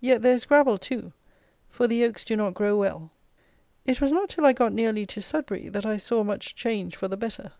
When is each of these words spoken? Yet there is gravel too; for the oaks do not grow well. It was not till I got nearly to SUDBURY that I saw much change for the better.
Yet 0.00 0.22
there 0.22 0.34
is 0.34 0.44
gravel 0.44 0.78
too; 0.78 1.12
for 1.68 1.88
the 1.88 2.04
oaks 2.04 2.24
do 2.24 2.36
not 2.36 2.54
grow 2.54 2.76
well. 2.78 3.10
It 3.84 4.00
was 4.00 4.12
not 4.12 4.28
till 4.28 4.46
I 4.46 4.52
got 4.52 4.72
nearly 4.72 5.04
to 5.06 5.20
SUDBURY 5.20 5.68
that 5.70 5.84
I 5.84 5.96
saw 5.96 6.22
much 6.22 6.54
change 6.54 6.94
for 6.94 7.08
the 7.08 7.16
better. 7.16 7.50